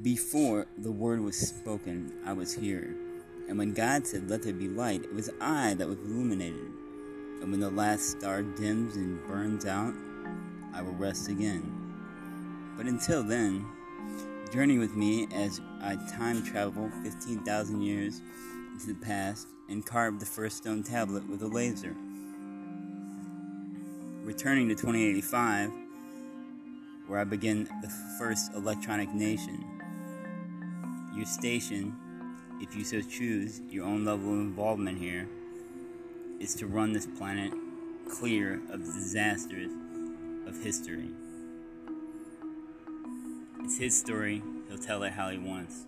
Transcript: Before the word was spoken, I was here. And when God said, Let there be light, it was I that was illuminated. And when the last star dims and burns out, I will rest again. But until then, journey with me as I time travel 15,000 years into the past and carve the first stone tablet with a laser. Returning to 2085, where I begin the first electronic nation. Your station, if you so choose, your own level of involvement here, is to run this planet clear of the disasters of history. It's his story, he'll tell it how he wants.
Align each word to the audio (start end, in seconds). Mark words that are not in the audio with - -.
Before 0.00 0.66
the 0.78 0.90
word 0.90 1.20
was 1.20 1.36
spoken, 1.36 2.12
I 2.24 2.32
was 2.32 2.54
here. 2.54 2.96
And 3.48 3.58
when 3.58 3.72
God 3.72 4.06
said, 4.06 4.28
Let 4.28 4.42
there 4.42 4.52
be 4.52 4.66
light, 4.66 5.04
it 5.04 5.14
was 5.14 5.30
I 5.40 5.74
that 5.74 5.86
was 5.86 5.98
illuminated. 5.98 6.72
And 7.40 7.50
when 7.50 7.60
the 7.60 7.70
last 7.70 8.10
star 8.10 8.42
dims 8.42 8.96
and 8.96 9.24
burns 9.28 9.66
out, 9.66 9.94
I 10.72 10.82
will 10.82 10.94
rest 10.94 11.28
again. 11.28 11.62
But 12.76 12.86
until 12.86 13.22
then, 13.22 13.64
journey 14.52 14.78
with 14.78 14.96
me 14.96 15.28
as 15.32 15.60
I 15.80 15.96
time 16.16 16.42
travel 16.42 16.90
15,000 17.04 17.82
years 17.82 18.22
into 18.72 18.86
the 18.88 18.94
past 18.94 19.46
and 19.68 19.84
carve 19.84 20.18
the 20.18 20.26
first 20.26 20.56
stone 20.56 20.82
tablet 20.82 21.28
with 21.28 21.42
a 21.42 21.48
laser. 21.48 21.94
Returning 24.24 24.68
to 24.68 24.74
2085, 24.74 25.70
where 27.06 27.20
I 27.20 27.24
begin 27.24 27.68
the 27.82 27.92
first 28.18 28.52
electronic 28.54 29.12
nation. 29.12 29.81
Your 31.14 31.26
station, 31.26 31.94
if 32.60 32.74
you 32.74 32.84
so 32.84 33.02
choose, 33.02 33.60
your 33.68 33.84
own 33.84 34.04
level 34.04 34.32
of 34.32 34.40
involvement 34.40 34.98
here, 34.98 35.28
is 36.40 36.54
to 36.54 36.66
run 36.66 36.92
this 36.92 37.06
planet 37.06 37.52
clear 38.10 38.62
of 38.70 38.86
the 38.86 38.92
disasters 38.92 39.70
of 40.46 40.62
history. 40.62 41.10
It's 43.60 43.78
his 43.78 43.96
story, 43.96 44.42
he'll 44.68 44.78
tell 44.78 45.02
it 45.02 45.12
how 45.12 45.28
he 45.28 45.38
wants. 45.38 45.86